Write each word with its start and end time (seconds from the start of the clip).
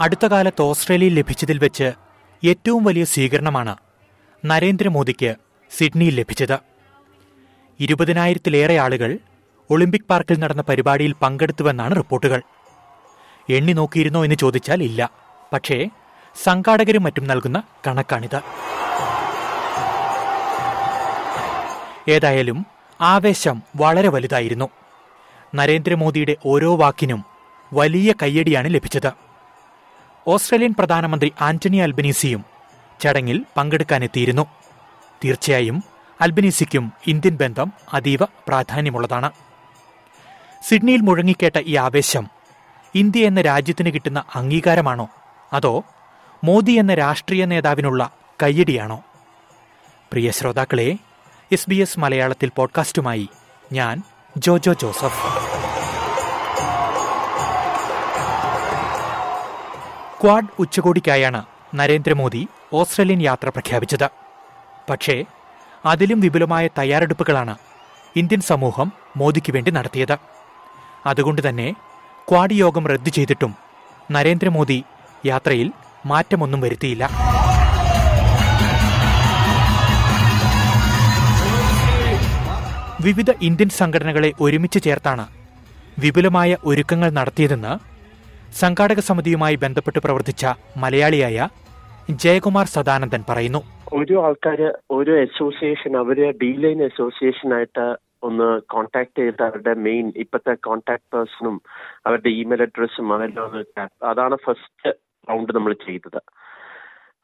അടുത്ത 0.00 0.26
കാലത്ത് 0.26 0.62
ഓസ്ട്രേലിയയിൽ 0.62 1.14
ലഭിച്ചതിൽ 1.14 1.58
വെച്ച് 1.58 1.92
ഏറ്റവും 2.44 2.84
വലിയ 2.84 3.04
സ്വീകരണമാണ് 3.04 3.76
നരേന്ദ്രമോദിക്ക് 4.44 5.34
സിഡ്നിയിൽ 5.76 6.14
ലഭിച്ചത്. 6.14 6.58
ഇരുപതിനായിരത്തിലേറെ 7.80 8.78
ആളുകൾ 8.78 9.18
ഒളിമ്പിക് 9.70 10.08
പാർക്കിൽ 10.10 10.38
നടന്ന 10.38 10.62
പരിപാടിയിൽ 10.62 11.12
പങ്കെടുത്തുവെന്നാണ് 11.12 11.96
റിപ്പോർട്ടുകൾ. 11.96 12.42
എണ്ണി 13.50 13.72
നോക്കിയിരുന്നോ 13.72 14.24
എന്ന് 14.24 14.36
ചോദിച്ചാൽ 14.36 14.82
ഇല്ല. 14.82 15.10
പക്ഷേ 15.52 15.90
സംഘാടകരും 16.44 17.02
മറ്റും 17.02 17.24
നൽകുന്ന 17.24 17.62
കണക്കാണിത്. 17.86 18.40
ഏതായാലും 22.10 22.66
ആവേശം 23.00 23.62
വളരെ 23.76 24.08
വലുതായിരുന്നു. 24.08 24.68
നരേന്ദ്രമോദിയുടെ 25.54 26.36
ഓരോ 26.46 26.76
വാക്കിനും 26.76 27.24
വലിയ 27.72 28.14
കയ്യടിയാണ് 28.22 28.74
ലഭിച്ചത്. 28.74 29.24
ഓസ്ട്രേലിയൻ 30.28 30.74
പ്രധാനമന്ത്രി 30.78 31.32
ആന്റണി 31.40 31.76
അൽബനീസിയും 31.76 32.44
ചടങ്ങിൽ 33.02 33.44
പങ്കെടുക്കാനെത്തിയിരുന്നു. 33.56 34.46
തീർച്ചയായും 35.24 35.84
അൽബനീസിക്കും 36.20 36.92
ഇന്ത്യൻ 37.06 37.36
ബന്ധം 37.36 37.72
അതീവ 37.94 38.24
പ്രാധാന്യമുള്ളതാണ്. 38.24 39.30
സിഡ്നിയിൽ 40.62 41.00
മുഴങ്ങിക്കേട്ട 41.00 41.58
ഈ 41.58 41.76
ആവേശം 41.76 42.28
ഇന്ത്യ 42.94 43.26
എന്ന 43.26 43.40
രാജ്യത്തിന് 43.40 43.90
കിട്ടുന്ന 43.90 44.24
അംഗീകാരമാണോ? 44.34 45.08
അതോ 45.52 45.84
മോദി 46.44 46.72
എന്ന 46.72 46.94
രാഷ്ട്രീയ 46.94 47.44
നേതാവിനുള്ള 47.44 48.10
കയ്യടിയാണോ? 48.42 49.02
പ്രിയ 50.12 50.30
ശ്രോതാക്കളെ 50.30 50.98
എസ് 51.52 51.70
ബി 51.70 51.74
എസ് 51.74 52.00
മലയാളത്തിൽ 52.00 52.50
പോഡ്കാസ്റ്റുമായി 52.56 53.28
ഞാൻ 53.72 54.02
Jojo 54.36 54.72
Joseph. 54.72 55.43
Quad 60.24 60.52
ഉച്ചകോടിക്കായാണ് 60.62 61.40
Narendra Modi 61.78 62.40
Australian 62.78 63.20
യാത്ര 63.22 63.48
പ്രഖ്യാപിച്ചത്. 63.48 64.06
പക്ഷേ 64.90 65.16
അതിലും 65.90 66.18
വിപുലമായ 66.20 66.68
തയ്യാറെടുപ്പുകളാണ് 66.78 67.54
ഇന്ത്യൻ 68.20 68.40
സമൂഹം 68.50 68.88
മോദിക്ക് 69.16 69.52
വേണ്ടി 69.56 69.70
നടത്തിയത്. 69.76 70.16
അതുകൊണ്ട് 71.10 71.42
തന്നെ 71.48 71.68
ക്വാഡ് 72.30 72.58
യോഗം 72.62 72.84
റദ്ദു 72.92 73.10
ചെയ്തിട്ടും 73.10 73.52
നരേന്ദ്രമോദി 74.16 74.78
യാത്രയിൽ 75.30 75.70
മാറ്റമൊന്നും 76.06 76.60
വരുത്തിയില്ല. 76.60 77.04
വിവിധ 83.06 83.30
ഇന്ത്യൻ 83.48 83.72
സംഘടനകളെ 83.80 84.32
ഒരുമിച്ച് 84.40 84.78
ചേർത്താണ് 84.84 85.26
വിപുലമായ 85.98 86.56
ഒരുക്കങ്ങൾ 86.64 87.10
നടത്തിയതെന്ന് 87.10 87.93
സംഘാടക 88.54 89.00
സമിതിയുമായി 89.00 89.56
ബന്ധപ്പെട്ട് 89.56 89.98
പ്രവർത്തിച്ച 89.98 90.46
മലയാളിയായ 90.76 91.48
ജയകുമാർ 92.10 92.66
സദാനന്ദൻ 92.66 93.22
പറയുന്നു. 93.28 93.60
ഒരു 93.92 94.24
ആൾക്കാര് 94.24 94.68
ഒരു 94.90 95.12
അസോസിയേഷൻ 95.22 95.96
അവർ 95.96 96.18
ഡീലൈൻ 96.42 96.84
അസോസിയേഷൻ 96.84 97.54
ആയിട്ട് 97.54 97.86
ഒന്ന് 98.22 98.60
കോൺടാക്ട് 98.72 99.18
ചെയ്ത് 99.18 99.42
അവരുടെ 99.42 99.74
മെയിൻ 99.74 100.12
ഇപ്പത്തെ 100.16 100.54
കോൺടാക്ട് 100.54 101.16
പേഴ്സണും 101.16 101.62
അവരുടെ 102.06 102.28
ഇമെയിൽ 102.28 102.62
അഡ്രസ്സും 102.62 103.14
അതെല്ലാം 103.14 103.90
അതാണ് 104.02 104.36
ഫസ്റ്റ് 104.44 104.92
റൗണ്ട് 105.28 105.52
നമ്മൾ 105.52 105.72
ചെയ്തത്. 105.72 106.20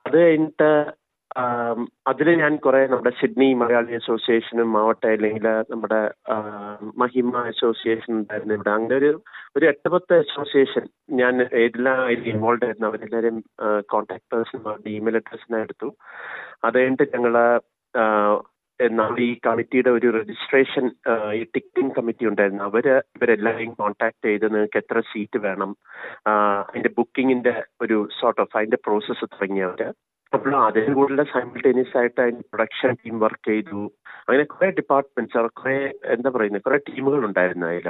അത് 0.07 0.17
കഴിഞ്ഞിട്ട് 0.17 0.71
അതിൽ 2.11 2.29
ഞാൻ 2.41 2.53
കുറെ 2.57 2.81
നമ്മുടെ 2.87 3.13
സിഡ്നി 3.21 3.49
മലയാളി 3.61 3.93
അസോസിയേഷനും 3.99 4.71
ആവട്ടെ 4.81 5.11
അല്ലെങ്കിൽ 5.17 5.47
നമ്മുടെ 5.73 6.01
മഹിമ 7.03 7.43
അസോസിയേഷൻ 7.53 8.13
ഉണ്ടായിരുന്നു 8.21 8.55
ഇവിടെ 8.55 8.73
അങ്ങനെ 8.77 8.97
ഒരു 9.01 9.11
ഒരു 9.57 9.65
എട്ട് 9.73 9.89
പത്ത് 9.95 10.15
അസോസിയേഷൻ 10.25 10.85
ഞാൻ 11.21 11.35
ഏതെല്ലാം 11.63 12.01
അതിൽ 12.05 12.27
ഇൻവോൾവ് 12.33 12.67
ആയിരുന്നു. 12.67 12.89
അവരെല്ലാവരും 12.91 13.37
കോൺടാക്ട് 13.93 14.27
പേഴ്സൺ 14.35 14.61
അവരുടെ 14.67 14.91
ഇമെയിൽ 14.99 15.19
അഡ്രസ്സിനെ 15.21 15.61
എടുത്തു. 15.67 15.91
അത് 16.65 16.79
കഴിഞ്ഞിട്ട് 16.79 17.07
ഞങ്ങൾ 17.15 17.35
നമ്മുടെ 18.81 19.23
ഈ 19.31 19.33
കമ്മിറ്റിയുടെ 19.47 19.91
ഒരു 19.97 20.09
രജിസ്ട്രേഷൻ 20.19 20.85
ഈ 21.39 21.43
ടിക്കിംഗ് 21.55 21.95
കമ്മിറ്റി 21.97 22.25
ഉണ്ടായിരുന്നു. 22.31 22.63
അവർ 22.71 22.87
ഇവരെല്ലാവരെയും 23.17 23.75
കോൺടാക്ട് 23.81 24.27
ചെയ്ത് 24.29 24.47
നിങ്ങൾക്ക് 24.55 24.81
എത്ര 24.83 25.01
സീറ്റ് 25.13 25.39
വേണം 25.47 25.73
അതിന്റെ 26.67 26.91
ബുക്കിങ്ങിന്റെ 26.99 27.55
ഒരു 27.85 27.99
സോർട്ട് 28.21 28.41
ഓഫ് 28.45 28.57
അതിന്റെ 28.59 28.81
പ്രോസസ്സ് 28.87 29.27
തുടങ്ങിയവര്. 29.35 29.89
അപ്പോൾ 30.33 30.55
അതിന് 30.67 30.95
കൂടുതൽ 30.95 31.25
സൈമിൾട്ടേനിയസ് 31.33 31.97
ആയിട്ട് 31.99 32.21
അതിന്റെ 32.21 32.45
പ്രൊഡക്ഷൻ 32.53 32.91
ടീം 33.03 33.15
വർക്ക് 33.21 33.47
ചെയ്തു. 33.51 33.81
അങ്ങനെ 34.29 34.45
കുറെ 34.45 34.69
ഡിപ്പാർട്ട്മെന്റ്സ് 34.71 35.39
കുറെ 35.61 35.75
എന്താ 36.15 36.31
പറയുന്നത് 36.31 36.63
കുറെ 36.63 36.79
ടീമുകൾ 36.89 37.25
ഉണ്ടായിരുന്നു 37.29 37.67
അതിൽ. 37.67 37.89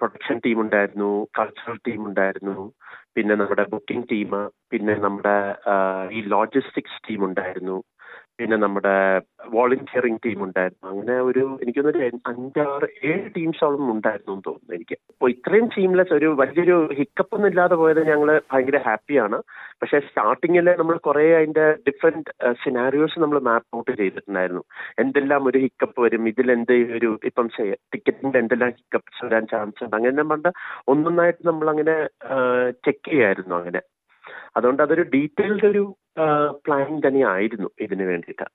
പ്രൊഡക്ഷൻ 0.00 0.38
ടീം 0.44 0.60
ഉണ്ടായിരുന്നു 0.60 1.10
കൾച്ചറൽ 1.38 1.78
ടീം 1.88 2.00
ഉണ്ടായിരുന്നു 2.08 2.56
പിന്നെ 3.14 3.34
നമ്മുടെ 3.34 3.64
ബുക്കിംഗ് 3.74 4.08
ടീം 4.12 4.32
പിന്നെ 4.70 4.94
നമ്മുടെ 4.94 5.36
ഈ 6.10 6.20
ലോജിസ്റ്റിക്സ് 6.34 7.00
ടീം 7.08 7.24
ഉണ്ടായിരുന്നു. 7.24 7.76
പിന്നെ 8.40 8.58
നമ്മുടെ 8.64 8.96
വോളണ്ടിയറിംഗ് 9.54 10.22
ടീം 10.26 10.38
ഉണ്ടായിരുന്നു. 10.48 10.86
അങ്ങനെ 10.92 11.16
ഒരു 11.30 11.44
എനിക്ക് 11.62 11.80
എനിക്കൊന്നൊരു 11.80 12.02
അഞ്ചാറ് 12.32 12.86
ഏഴ് 13.10 13.28
ടീംസ് 13.36 13.60
ടീംസോളം 13.60 13.90
ഉണ്ടായിരുന്നു 13.94 14.32
എന്ന് 14.34 14.44
തോന്നുന്നു 14.46 14.74
എനിക്ക്. 14.76 14.96
അപ്പോൾ 15.12 15.30
ഇത്രയും 15.34 15.66
ടീംലെസ് 15.74 16.12
ഒരു 16.18 16.28
വലിയൊരു 16.40 16.76
ഹിക്കപ്പ് 16.98 17.34
ഒന്നും 17.36 17.48
ഇല്ലാതെ 17.50 17.76
പോയത് 17.80 18.00
ഞങ്ങൾ 18.10 18.28
ഭയങ്കര 18.52 18.78
ഹാപ്പിയാണ് 18.88 19.38
പക്ഷെ 19.80 19.98
സ്റ്റാർട്ടിങ്ങിൽ 20.08 20.66
നമ്മൾ 20.80 20.96
കുറെ 21.06 21.24
അതിന്റെ 21.38 21.66
ഡിഫറെന്റ് 21.88 22.32
സിനാരിയോസ് 22.62 23.22
നമ്മൾ 23.24 23.38
മാപ്പ് 23.48 23.76
ഔട്ട് 23.78 23.92
ചെയ്തിട്ടുണ്ടായിരുന്നു. 24.00 24.62
എന്തെല്ലാം 25.04 25.48
ഒരു 25.50 25.60
ഹിക്കപ്പ് 25.64 25.98
വരും 26.06 26.28
ഇതിൽ 26.32 26.50
എന്ത് 26.56 26.74
ഒരു 26.98 27.10
ഇപ്പം 27.30 27.48
ടിക്കറ്റിന്റെ 27.94 28.40
എന്തെല്ലാം 28.44 28.72
ഹിക്കപ്പ് 28.78 29.24
വരാൻ 29.26 29.46
ചാൻസ് 29.54 29.84
ഉണ്ട് 29.86 29.96
അങ്ങനെ 30.00 30.26
പണ്ട് 30.32 30.50
ഒന്നൊന്നായിട്ട് 30.94 31.42
നമ്മൾ 31.50 31.68
അങ്ങനെ 31.74 31.96
ചെക്ക് 32.86 33.08
ചെയ്യായിരുന്നു 33.10 33.56
അങ്ങനെ. 33.60 33.82
അതുകൊണ്ട് 34.56 34.82
അതൊരു 34.82 35.02
ഡീറ്റെയിൽഡ് 35.02 35.66
ഒരു 35.66 35.96
പ്ലാൻ 36.66 37.00
തന്നെയായിരുന്നു 37.06 37.68
ഇതിനു 37.80 38.04
വേണ്ടിയിട്ട്. 38.04 38.46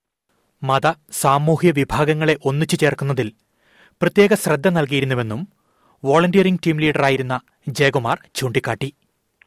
മത 0.63 0.93
സാമൂഹ്യ 1.11 1.71
വിഭാഗങ്ങളെ 1.71 2.35
ഒന്നിച്ചു 2.45 2.75
ചേർക്കുന്നതിൽ 2.75 3.33
പ്രത്യേക 4.01 4.33
ശ്രദ്ധ 4.33 4.69
നൽകിയിരുന്നുവെന്നും 4.69 5.41
വോളണ്ടിയറിംഗ് 6.03 6.59
ടീം 6.67 6.79
ലീഡറായിരുന്ന 6.79 7.35
ജയകുമാർ 7.67 8.17
ചൂണ്ടിക്കാട്ടി. 8.35 8.93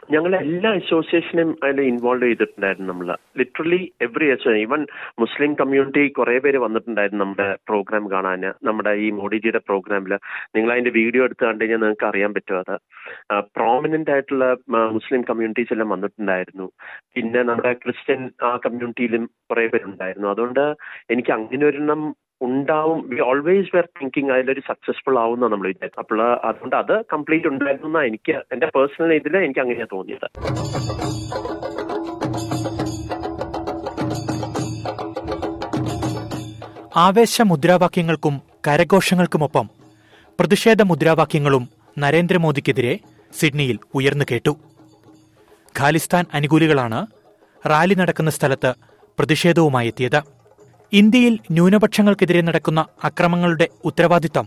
ഞങ്ങൾ 0.09 0.33
എല്ലാ 0.43 0.71
അസോസിയേഷനും 0.81 1.49
അതിൽ 1.65 1.81
ഇൻവോൾവ് 1.91 2.27
ചെയ്തിട്ടുണ്ടായിരുന്നു 2.27 2.89
നമ്മൾ 2.91 3.09
literally 3.41 3.81
every 4.07 4.27
association 4.35 4.61
even 4.65 4.83
Muslim 5.23 5.53
community 5.61 6.05
കുറെ 6.19 6.37
പേര് 6.45 6.59
വന്നിട്ടുണ്ടായിരുന്നു 6.65 7.23
നമ്മുടെ 7.25 7.49
പ്രോഗ്രാം 7.71 8.05
കാണാൻ 8.15 8.45
നമ്മുടെ 8.69 8.93
ഈ 9.05 9.09
മോഡിജിയുടെ 9.21 9.61
പ്രോഗ്രാമിൽ 9.69 10.13
നിങ്ങൾ 10.57 10.71
അതിന്റെ 10.75 10.93
വീഡിയോ 10.99 11.25
എടുത്ത് 11.29 11.45
കണ്ടു 11.45 11.63
കഴിഞ്ഞാൽ 11.63 11.83
നിങ്ങൾക്ക് 11.85 12.07
അറിയാൻ 12.11 12.33
പറ്റും 12.37 12.59
അത്. 12.63 12.75
പ്രോമിനന്റ് 13.59 14.13
ആയിട്ടുള്ള 14.15 14.47
മുസ്ലിം 14.99 15.23
കമ്മ്യൂണിറ്റീസ് 15.31 15.75
എല്ലാം 15.77 15.91
വന്നിട്ടുണ്ടായിരുന്നു. 15.95 16.69
പിന്നെ 17.15 17.43
നമ്മുടെ 17.51 17.73
ക്രിസ്ത്യൻ 17.85 18.23
ആ 18.49 18.53
കമ്മ്യൂണിറ്റിയിലും 18.67 19.25
കുറെ 19.51 19.67
പേരുണ്ടായിരുന്നു. 19.75 20.29
അതുകൊണ്ട് 20.35 20.65
എനിക്ക് 21.15 21.35
അങ്ങനെ 21.39 21.67
ഒരെണ്ണം 21.71 22.03
ഉണ്ടാവും. 22.47 22.99
വി 23.11 23.19
ഓൾവേസ് 23.29 23.71
വെർ 23.77 23.87
തിങ്കിങ് 23.99 24.33
അതിലൊരു 24.35 24.63
സക്സസ്ഫുൾ 24.69 25.17
ആവും 25.23 25.39
നമ്മൾ 25.53 25.67
വിചാരിച്ചു 25.73 26.01
അപ്പോൾ 26.03 26.21
അതുകൊണ്ട് 26.49 26.77
അത് 26.83 26.95
കംപ്ലീറ്റ് 27.13 27.49
ഉണ്ടായിരുന്നു 27.53 28.01
എനിക്ക് 28.11 28.37
എന്റെ 28.55 28.67
പേഴ്സണൽ 28.75 29.13
ഇതിൽ 29.21 29.37
എനിക്ക് 29.47 29.61
അങ്ങനെയാണ് 29.65 29.93
തോന്നിയത്. 29.97 30.29
ആവേശ 37.07 37.43
മുദ്രാവാക്യങ്ങൾക്കും 37.51 38.35
കരഘോഷങ്ങൾക്കുമൊപ്പം 38.67 39.67
പ്രതിഷേധ 40.39 40.83
മുദ്രാവാക്യങ്ങളും 40.83 41.65
നരേന്ദ്രമോദിക്കെതിരെ 42.03 42.95
സിഡ്നിയിൽ 43.39 43.79
ഉയർന്നു 43.99 44.25
കേട്ടു. 44.31 44.53
ഖാലിസ്ഥാൻ 45.79 46.25
അനുകൂലികളാണ് 46.39 47.01
റാലി 47.71 47.95
നടക്കുന്ന 47.95 48.31
സ്ഥലത്ത് 48.31 48.71
പ്രതിഷേധവുമായി 49.19 49.89
എത്തിയത്. 49.93 50.21
ഇന്ത്യയിൽ 50.93 51.35
ന്യൂനപക്ഷങ്ങൾക്കെതിരെ 51.55 52.41
നടക്കുന്ന 52.41 52.81
അക്രമങ്ങളുടെ 53.05 53.67
ഉത്തരവാദിത്തം 53.85 54.47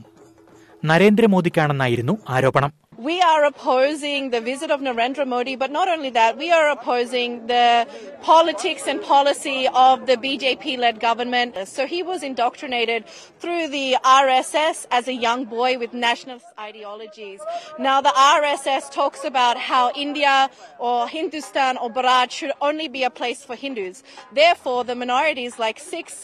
നരേന്ദ്രമോദിക്കാണെന്നായിരുന്നു 0.83 2.15
ആരോപണം 2.35 2.71
We 3.03 3.19
are 3.23 3.45
opposing 3.45 4.29
the 4.29 4.41
visit 4.41 4.69
of 4.69 4.79
Narendra 4.79 5.25
Modi, 5.25 5.55
but 5.55 5.71
not 5.71 5.87
only 5.87 6.11
that, 6.11 6.37
we 6.37 6.51
are 6.51 6.69
opposing 6.69 7.47
the 7.47 7.87
politics 8.21 8.85
and 8.85 9.01
policy 9.01 9.67
of 9.83 10.05
the 10.05 10.17
BJP 10.17 10.77
led 10.77 10.99
government. 10.99 11.57
So 11.65 11.87
he 11.87 12.03
was 12.03 12.21
indoctrinated 12.21 13.01
through 13.41 13.69
the 13.69 13.87
RSS 14.17 14.85
as 14.91 15.07
a 15.07 15.15
young 15.15 15.45
boy 15.47 15.79
with 15.79 15.93
nationalist 15.95 16.45
ideologies. 16.59 17.39
Now, 17.79 18.01
the 18.01 18.13
RSS 18.35 18.91
talks 18.91 19.23
about 19.23 19.57
how 19.59 19.83
India 19.97 20.35
or 20.79 21.07
Hindustan 21.07 21.77
or 21.77 21.89
Bharat 21.89 22.29
should 22.31 22.53
only 22.61 22.87
be 22.89 23.03
a 23.03 23.09
place 23.11 23.43
for 23.43 23.55
Hindus. 23.55 24.03
Therefore, 24.33 24.83
the 24.83 24.95
minorities 24.95 25.57
like 25.57 25.79
Sikhs, 25.81 26.19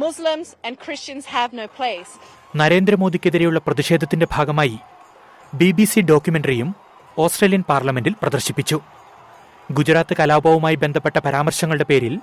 Muslims, 0.00 0.48
and 0.66 0.74
Christians 0.84 1.24
have 1.34 1.50
no 1.58 1.64
place. 1.78 2.10
നരേന്ദ്രമോദിക്കെതിരെയുള്ള 2.56 3.58
പ്രതിഷേധത്തിന്റെ 3.58 4.26
ഭാഗമായി 4.32 4.78
B 5.54 5.72
B 5.72 5.84
C 5.84 6.00
ഡോക്യുമെന്ററിയും 6.00 6.74
Australian 7.18 7.64
പാർലമെന്റിൽ 7.68 8.14
പ്രദർശിപ്പിച്ചു. 8.22 8.80
ഗുജറാത്ത് 9.72 10.16
കലാപവുമായി 10.20 10.74
ബന്ധപ്പെട്ട 10.74 11.18
പരാമർശങ്ങളുടെ 11.18 11.84
പേരിൽ 11.84 12.20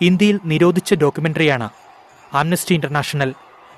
ഇന്ത്യയിൽ 0.00 0.40
നിരോധിച്ച 0.44 0.94
ഡോക്യുമെന്ററിയാണ് 0.94 1.68
Amnesty 2.34 2.74
International 2.74 3.34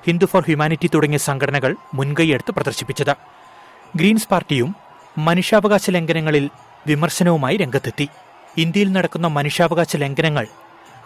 Hindu 0.07 0.27
for 0.27 0.43
humanity 0.43 0.91
തുടങ്ങിയ 0.95 1.19
സംഘടനകൾ 1.19 1.77
മുൻകൈയെടുത്ത് 1.95 2.51
പ്രദർശിപ്പിച്ചത്. 2.51 3.15
ഗ്രീൻസ് 3.97 4.29
പാർട്ടിയും 4.29 4.77
മനുഷ്യാവകാശ 5.19 5.91
ലംഘനങ്ങളിൽ 5.91 6.51
വിമർശനവുമായി 6.87 7.57
രംഗത്തെത്തി. 7.57 8.09
ഇന്ത്യയിൽ 8.57 8.93
നടക്കുന്ന 8.93 9.27
മനുഷ്യാവകാശ 9.27 9.97
ലംഘനങ്ങൾ 9.97 10.47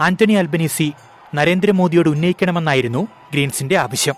ആന്റണി 0.00 0.32
അൽബനീസി 0.32 0.92
നരേന്ദ്രമോദിയോട് 1.34 2.08
ഉന്നയിക്കണമെന്നായിരുന്നു 2.08 3.06
ഗ്രീൻസിന്റെ 3.32 3.76
ആവശ്യം. 3.76 4.14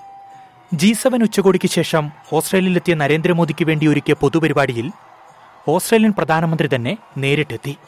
ജി 0.75 0.93
സെവൻ 0.93 1.23
ഉച്ചകോടിക്ക് 1.23 1.69
ശേഷം 1.69 2.11
ഓസ്ട്രേലിയയിലെത്തിയ 2.33 2.95
നരേന്ദ്രമോദിക്ക് 2.95 3.65
വേണ്ടി 3.65 3.87
ഒരുക്കിയ 3.87 4.15
പൊതുപരിപാടിയിൽ 4.15 4.91
ഓസ്ട്രേലിയൻ 5.69 6.13
പ്രധാനമന്ത്രി 6.19 6.69
തന്നെ 6.75 6.99
നേരിട്ടെത്തി. 7.17 7.79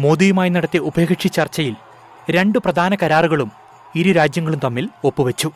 മോദിയുമായി 0.00 0.50
നടത്തിയ 0.50 0.80
ഉഭയകക്ഷി 0.80 1.28
ചർച്ചയിൽ 1.28 1.74
രണ്ട് 2.30 2.58
പ്രധാന 2.58 2.94
കരാറുകളും 2.94 3.52
ഇരു 3.96 4.12
രാജ്യങ്ങളും 4.12 4.60
തമ്മിൽ 4.64 4.88
ഒപ്പുവെച്ചു. 5.04 5.50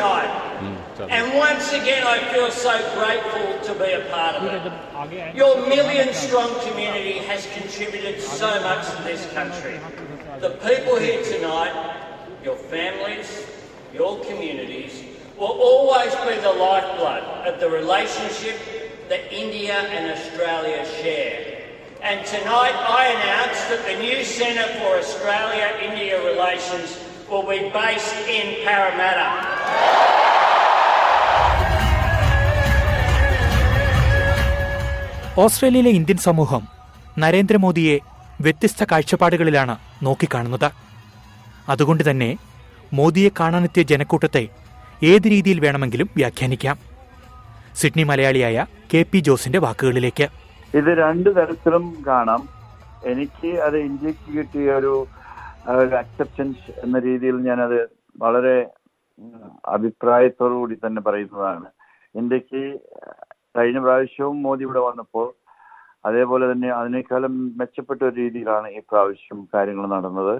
Here 0.00 0.08
tonight. 0.08 0.96
Hmm, 0.96 1.02
and 1.10 1.36
once 1.36 1.72
again, 1.72 2.06
I 2.06 2.18
feel 2.32 2.50
so 2.50 2.76
grateful 2.94 3.74
to 3.74 3.80
be 3.80 3.92
a 3.92 4.04
part 4.10 4.36
of 4.36 4.44
it. 4.44 5.34
Your 5.34 5.66
million 5.68 6.12
strong 6.14 6.48
community 6.68 7.18
has 7.18 7.46
contributed 7.54 8.20
so 8.20 8.60
much 8.62 8.86
to 8.96 9.02
this 9.02 9.30
country. 9.32 9.78
The 10.40 10.50
people 10.50 10.96
here 10.96 11.22
tonight, 11.24 11.74
your 12.44 12.56
families, 12.56 13.46
your 13.94 14.22
communities, 14.24 15.04
will 15.38 15.48
always 15.48 16.14
be 16.16 16.40
the 16.40 16.52
lifeblood 16.52 17.22
of 17.46 17.60
the 17.60 17.70
relationship 17.70 18.58
that 19.08 19.32
India 19.32 19.74
and 19.74 20.10
Australia 20.12 20.84
share. 21.02 21.60
And 22.02 22.24
tonight 22.26 22.74
I 22.74 23.08
announce 23.08 23.64
that 23.68 23.84
the 23.84 24.02
new 24.02 24.24
Centre 24.24 24.68
for 24.80 24.96
Australia-India 24.96 26.24
Relations 26.24 26.98
will 27.30 27.42
be 27.42 27.68
based 27.70 28.16
in 28.28 28.64
Parramatta. 28.64 29.49
ഓസ്ട്രേലിയയിലെ 35.38 35.90
Indian 35.90 36.16
സമൂഹം 36.16 36.68
നരേന്ദ്രമോദിയെ 37.18 37.98
വ്യത്യസ്ത 38.40 38.84
കാഴ്ചപ്പാടുകളിലാണ് 38.84 39.78
നോക്കിക്കാണുന്നത്. 40.02 40.70
അതുകൊണ്ട് 41.68 42.10
തന്നെ 42.10 42.36
മോദിയെ 42.92 43.30
കാണാനെത്തിയ 43.40 43.82
ജനക്കൂട്ടത്തെ 43.82 44.48
ഏത് 45.02 45.26
രീതിയിൽ 45.26 45.60
വേണമെങ്കിലും 45.60 46.10
വ്യാഖ്യാനിക്കാം. 46.16 46.78
സിഡ്നി 47.74 48.02
മലയാളിയായ 48.02 48.66
കെ 48.94 49.04
പി 49.12 49.18
ജോസിന്റെ 49.18 49.58
വാക്കുകളിലേക്ക്. 49.58 50.28
ഇത് 50.76 50.98
രണ്ടു 50.98 51.30
തരത്തിലും 51.30 52.04
കാണാം. 52.06 52.48
എനിക്ക് 53.04 53.48
അത് 53.48 53.76
ഇന്ത്യയ്ക്ക് 53.76 54.38
കിട്ടിയ 54.38 54.72
ഒരു 54.72 55.06
അക്സെപ്റ്റൻസ് 55.98 56.70
എന്ന 56.70 56.98
രീതിയിൽ 56.98 57.36
ഞാനത് 57.36 57.88
വളരെ 58.16 58.66
അഭിപ്രായത്തോടു 59.66 60.54
കൂടി 60.54 60.74
തന്നെ 60.74 61.00
പറയുന്നതാണ്. 61.00 61.66
ഇന്ത്യയ്ക്ക് 62.14 62.80
കഴിഞ്ഞ 63.54 63.78
പ്രാവശ്യവും 63.84 64.36
മോദി 64.46 64.62
ഇവിടെ 64.66 64.82
വന്നപ്പോൾ 64.88 65.28
അതേപോലെ 66.08 66.44
തന്നെ 66.50 66.68
അതിനേക്കാളും 66.80 67.34
മെച്ചപ്പെട്ട 67.60 68.00
ഒരു 68.08 68.16
രീതിയിലാണ് 68.22 68.68
ഈ 68.76 68.80
പ്രാവശ്യം 68.90 69.40
കാര്യങ്ങൾ 69.54 69.86
നടന്നത്. 69.94 70.34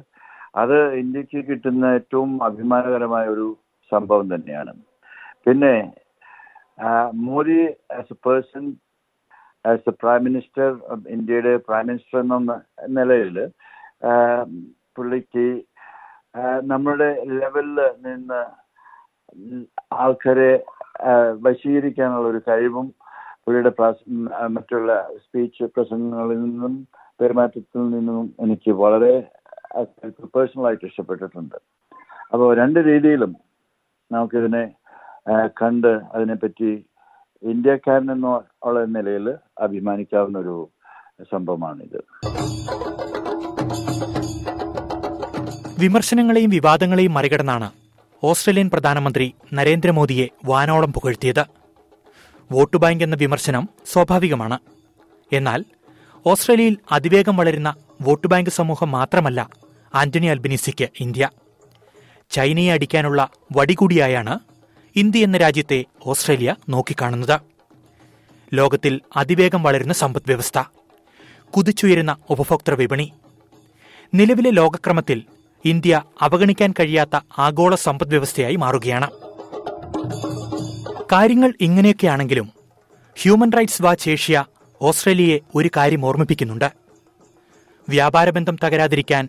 അത് 0.62 0.76
ഇന്ത്യയ്ക്ക് 1.00 1.40
കിട്ടുന്ന 1.48 1.84
ഏറ്റവും 1.98 2.30
അഭിമാനകരമായ 2.48 3.26
ഒരു 3.34 3.46
സംഭവം 3.92 4.26
തന്നെയാണ്. 4.34 4.72
പിന്നെ 5.46 5.74
Modi 7.28 7.58
as 7.98 8.14
a 8.14 8.18
person 8.26 8.64
as 9.64 9.88
a 9.92 9.94
prime 10.02 10.20
minister 10.28 10.68
ഇന്ത്യയുടെ 11.16 11.52
പ്രൈം 11.68 11.86
മിനിസ്റ്റർ 11.90 12.18
എന്ന 12.22 12.54
നിലയിൽ 12.98 13.36
പുള്ളിക്ക് 14.96 15.46
നമ്മുടെ 16.72 17.10
ലെവലിൽ 17.40 17.78
നിന്ന് 18.06 18.40
ആൾക്കാരെ 20.02 20.52
വശീകരിക്കാനുള്ള 21.46 22.26
ഒരു 22.32 22.40
കഴിവും 22.48 22.86
പുള്ളിയുടെ 23.44 23.72
മറ്റുള്ള 24.56 24.90
സ്പീച്ച് 25.22 25.64
പ്രസംഗങ്ങളിൽ 25.74 26.38
നിന്നും 26.44 26.74
പെരുമാറ്റത്തിൽ 27.20 27.80
നിന്നും 27.94 28.26
എനിക്ക് 28.44 28.70
വളരെ 28.82 29.12
പേഴ്സണലായിട്ട് 30.34 30.84
ഇഷ്ടപ്പെട്ടിട്ടുണ്ട്. 30.90 31.58
അപ്പോൾ 32.32 32.48
രണ്ട് 32.60 32.78
രീതിയിലും 32.90 33.32
നമുക്കിതിനെ 34.10 34.64
കണ്ട് 35.60 35.92
അതിനെപ്പറ്റി 36.14 36.70
ഇന്ത്യക്കാരൻ 37.42 38.08
എന്ന 38.14 38.28
ഉള്ള 38.68 38.84
നിലയിൽ 38.96 39.26
അഭിമാനിക്കാവുന്ന 39.66 40.38
ഒരു 40.44 40.56
സംഭവമാണിത്. 41.32 42.00
വിമർശനങ്ങളെയും 45.82 46.50
വിവാദങ്ങളെയും 46.56 47.14
മറികടന്നാണ് 47.18 47.68
ഓസ്ട്രേലിയൻ 48.22 48.68
പ്രധാനമന്ത്രി 48.74 49.26
നരേന്ദ്രമോദിയെ 49.58 50.26
വാനോളം 50.50 50.90
പുകഴ്ത്തിയത്. 50.96 51.44
വോട്ട് 52.52 52.76
ബാങ്ക് 52.76 53.04
എന്ന 53.04 53.16
വിമർശനം 53.16 53.68
സ്വാഭാവികമാണ്. 53.92 54.58
എന്നാൽ 55.32 55.64
ഓസ്ട്രേലിയയിൽ 56.26 56.76
അതിവേഗം 56.92 57.36
വളരുന്ന 57.36 57.74
വോട്ട് 58.02 58.26
ബാങ്ക് 58.26 58.50
സമൂഹം 58.50 58.90
മാത്രമല്ല 58.90 59.50
ആന്റണി 59.94 60.26
അൽബനീസിക്ക് 60.26 60.88
ഇന്ത്യ. 61.00 61.30
ചൈനയെ 62.30 62.72
അടിക്കാനുള്ള 62.72 63.28
വടികൂടിയായാണ് 63.56 64.38
ഇന്ത്യ 64.96 65.24
എന്ന 65.24 65.38
രാജ്യത്തെ 65.38 65.84
ഓസ്ട്രേലിയ 66.06 66.54
നോക്കിക്കാണുന്നത്. 66.68 67.40
ലോകത്തിൽ 68.54 69.00
അതിവേഗം 69.16 69.62
വളരുന്ന 69.62 69.92
സമ്പദ് 69.92 70.22
വ്യവസ്ഥ 70.26 70.62
കുതിച്ചുയരുന്ന 71.50 72.16
ഉപഭോക്തൃ 72.30 72.74
വിപണി 72.74 73.12
നിലവിലെ 74.14 74.50
ലോകക്രമത്തിൽ 74.50 75.22
ഇന്ത്യ 75.64 76.02
അവഗണിക്കാൻ 76.20 76.74
കഴിയാത്ത 76.80 77.20
ആഗോള 77.38 77.74
സമ്പദ്വ്യവസ്ഥയായി 77.74 78.56
മാറുകയാണ്. 78.56 79.10
കാര്യങ്ങൾ 81.12 81.50
ഇങ്ങനെയൊക്കെയാണെങ്കിലും 81.60 82.48
ഹ്യൂമൻ 83.16 83.50
റൈറ്റ്സ് 83.52 83.82
വാച്ച് 83.82 84.10
ഏഷ്യ 84.10 84.44
ഓസ്ട്രേലിയയെ 84.80 85.38
ഒരു 85.54 85.70
കാര്യം 85.76 86.06
ഓർമ്മിപ്പിക്കുന്നുണ്ട്. 86.06 86.68
വ്യാപാരബന്ധം 87.88 88.56
തകരാതിരിക്കാൻ 88.64 89.28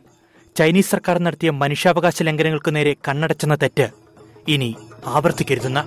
ചൈനീസ് 0.57 0.91
സർക്കാർ 0.91 1.17
നടത്തിയ 1.19 1.49
മനുഷ്യാവകാശ 1.61 2.23
ലംഘനങ്ങൾക്ക് 2.23 2.75
നേരെ 2.75 2.93
കണ്ണടച്ചെന്ന 3.07 3.55
തെറ്റ് 3.55 3.87
ഇനി 4.47 4.75
ആവർത്തിക്കരുതെന്ന്. 5.05 5.83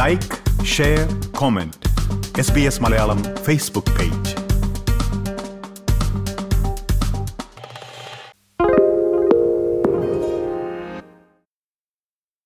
Like 0.00 0.66
share 0.66 1.04
comment 1.40 1.76
S 2.40 2.52
B 2.52 2.60
S 2.60 2.82
Malayalam 2.82 3.22
Facebook 3.44 3.94
page 3.98 4.25